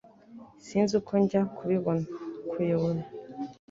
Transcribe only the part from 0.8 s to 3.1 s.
uko njya kubibona. (_kuyobora)